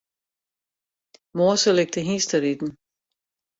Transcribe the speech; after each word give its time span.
Moarn 1.35 1.59
sil 1.61 1.81
ik 1.83 1.91
te 1.91 2.01
hynsteriden. 2.07 2.71